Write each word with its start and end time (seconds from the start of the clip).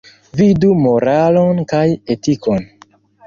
Vidu 0.37 0.71
moralon 0.85 1.61
kaj 1.73 1.83
etikon. 2.17 2.67